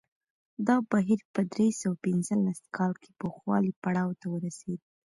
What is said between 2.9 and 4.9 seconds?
کې پوخوالي پړاو ته ورسېد